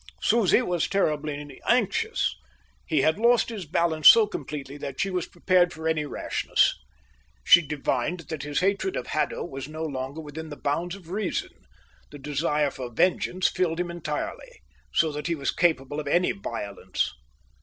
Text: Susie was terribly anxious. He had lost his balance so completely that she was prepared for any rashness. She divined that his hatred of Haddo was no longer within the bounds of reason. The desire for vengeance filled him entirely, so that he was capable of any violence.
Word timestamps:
Susie 0.19 0.63
was 0.63 0.87
terribly 0.87 1.61
anxious. 1.69 2.35
He 2.87 3.01
had 3.01 3.19
lost 3.19 3.49
his 3.49 3.67
balance 3.67 4.07
so 4.09 4.25
completely 4.25 4.75
that 4.77 4.99
she 4.99 5.11
was 5.11 5.27
prepared 5.27 5.71
for 5.71 5.87
any 5.87 6.05
rashness. 6.05 6.73
She 7.43 7.61
divined 7.61 8.21
that 8.21 8.41
his 8.41 8.61
hatred 8.61 8.95
of 8.95 9.05
Haddo 9.05 9.45
was 9.45 9.67
no 9.67 9.83
longer 9.83 10.19
within 10.19 10.49
the 10.49 10.55
bounds 10.57 10.95
of 10.95 11.11
reason. 11.11 11.51
The 12.09 12.17
desire 12.17 12.71
for 12.71 12.91
vengeance 12.91 13.47
filled 13.47 13.79
him 13.79 13.91
entirely, 13.91 14.61
so 14.91 15.11
that 15.11 15.27
he 15.27 15.35
was 15.35 15.51
capable 15.51 15.99
of 15.99 16.07
any 16.07 16.31
violence. 16.31 17.11